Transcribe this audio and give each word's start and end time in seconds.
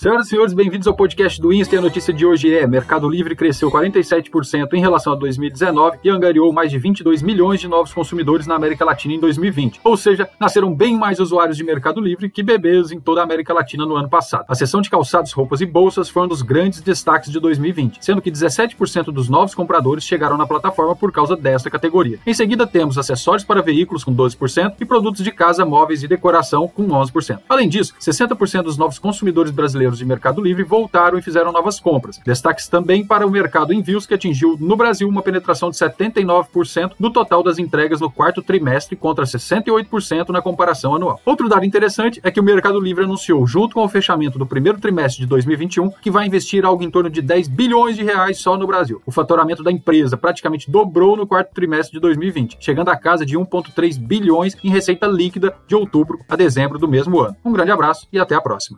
Senhoras 0.00 0.26
e 0.26 0.30
senhores, 0.30 0.54
bem-vindos 0.54 0.86
ao 0.86 0.94
podcast 0.94 1.40
do 1.40 1.52
Insta. 1.52 1.74
E 1.74 1.78
a 1.78 1.80
notícia 1.80 2.14
de 2.14 2.24
hoje 2.24 2.54
é: 2.54 2.64
Mercado 2.68 3.08
Livre 3.08 3.34
cresceu 3.34 3.68
47% 3.68 4.74
em 4.74 4.80
relação 4.80 5.12
a 5.12 5.16
2019 5.16 5.98
e 6.04 6.08
angariou 6.08 6.52
mais 6.52 6.70
de 6.70 6.78
22 6.78 7.20
milhões 7.20 7.58
de 7.58 7.66
novos 7.66 7.92
consumidores 7.92 8.46
na 8.46 8.54
América 8.54 8.84
Latina 8.84 9.14
em 9.14 9.18
2020. 9.18 9.80
Ou 9.82 9.96
seja, 9.96 10.30
nasceram 10.38 10.72
bem 10.72 10.96
mais 10.96 11.18
usuários 11.18 11.56
de 11.56 11.64
Mercado 11.64 12.00
Livre 12.00 12.30
que 12.30 12.44
bebês 12.44 12.92
em 12.92 13.00
toda 13.00 13.22
a 13.22 13.24
América 13.24 13.52
Latina 13.52 13.84
no 13.84 13.96
ano 13.96 14.08
passado. 14.08 14.44
A 14.46 14.54
seção 14.54 14.80
de 14.80 14.88
calçados, 14.88 15.32
roupas 15.32 15.60
e 15.62 15.66
bolsas 15.66 16.08
foi 16.08 16.22
um 16.22 16.28
dos 16.28 16.42
grandes 16.42 16.80
destaques 16.80 17.32
de 17.32 17.40
2020, 17.40 17.98
sendo 18.00 18.22
que 18.22 18.30
17% 18.30 19.06
dos 19.06 19.28
novos 19.28 19.52
compradores 19.52 20.04
chegaram 20.04 20.36
na 20.36 20.46
plataforma 20.46 20.94
por 20.94 21.10
causa 21.10 21.34
desta 21.34 21.68
categoria. 21.68 22.20
Em 22.24 22.34
seguida, 22.34 22.68
temos 22.68 22.98
acessórios 22.98 23.42
para 23.42 23.62
veículos 23.62 24.04
com 24.04 24.14
12% 24.14 24.76
e 24.80 24.84
produtos 24.84 25.24
de 25.24 25.32
casa, 25.32 25.64
móveis 25.64 26.04
e 26.04 26.06
decoração 26.06 26.68
com 26.68 26.86
11%. 26.86 27.40
Além 27.48 27.68
disso, 27.68 27.94
60% 28.00 28.62
dos 28.62 28.78
novos 28.78 29.00
consumidores 29.00 29.50
brasileiros 29.50 29.87
de 29.96 30.04
Mercado 30.04 30.42
Livre 30.42 30.62
voltaram 30.62 31.18
e 31.18 31.22
fizeram 31.22 31.52
novas 31.52 31.80
compras. 31.80 32.18
Destaques 32.18 32.68
também 32.68 33.04
para 33.04 33.26
o 33.26 33.30
mercado 33.30 33.72
envios, 33.72 34.06
que 34.06 34.14
atingiu 34.14 34.56
no 34.60 34.76
Brasil 34.76 35.08
uma 35.08 35.22
penetração 35.22 35.70
de 35.70 35.76
79% 35.76 36.92
do 36.98 37.10
total 37.10 37.42
das 37.42 37.58
entregas 37.58 38.00
no 38.00 38.10
quarto 38.10 38.42
trimestre, 38.42 38.96
contra 38.96 39.24
68% 39.24 40.28
na 40.30 40.42
comparação 40.42 40.94
anual. 40.94 41.20
Outro 41.24 41.48
dado 41.48 41.64
interessante 41.64 42.20
é 42.22 42.30
que 42.30 42.40
o 42.40 42.42
Mercado 42.42 42.80
Livre 42.80 43.04
anunciou, 43.04 43.46
junto 43.46 43.74
com 43.74 43.84
o 43.84 43.88
fechamento 43.88 44.38
do 44.38 44.46
primeiro 44.46 44.78
trimestre 44.78 45.22
de 45.22 45.26
2021, 45.26 45.90
que 46.02 46.10
vai 46.10 46.26
investir 46.26 46.64
algo 46.64 46.82
em 46.82 46.90
torno 46.90 47.08
de 47.08 47.22
10 47.22 47.48
bilhões 47.48 47.96
de 47.96 48.02
reais 48.02 48.38
só 48.38 48.56
no 48.56 48.66
Brasil. 48.66 49.00
O 49.06 49.12
faturamento 49.12 49.62
da 49.62 49.72
empresa 49.72 50.16
praticamente 50.16 50.70
dobrou 50.70 51.16
no 51.16 51.26
quarto 51.26 51.54
trimestre 51.54 51.94
de 51.94 52.00
2020, 52.00 52.58
chegando 52.60 52.90
à 52.90 52.96
casa 52.96 53.24
de 53.24 53.38
1,3 53.38 53.98
bilhões 53.98 54.56
em 54.62 54.70
receita 54.70 55.06
líquida 55.06 55.54
de 55.66 55.74
outubro 55.74 56.18
a 56.28 56.36
dezembro 56.36 56.78
do 56.78 56.88
mesmo 56.88 57.20
ano. 57.20 57.36
Um 57.44 57.52
grande 57.52 57.70
abraço 57.70 58.06
e 58.12 58.18
até 58.18 58.34
a 58.34 58.40
próxima. 58.40 58.76